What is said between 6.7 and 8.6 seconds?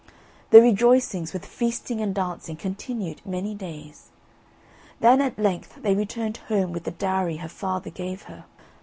with the dowry her father gave her.